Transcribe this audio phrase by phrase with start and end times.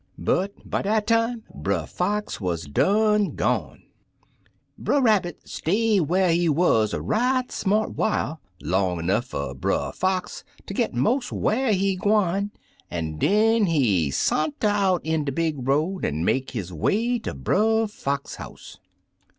[0.17, 3.83] But by dat time, Brer Fox wuz done gone."
[4.83, 10.43] Brer Rabbit stayed whar he wuz a right smart whet, long *nough fer Brer Fox
[10.65, 12.49] ter mos' git whar he gwine,
[12.89, 17.85] an' den he sa'nter'd out in de big road an' make his way ter Brer
[17.85, 18.79] Fox' house.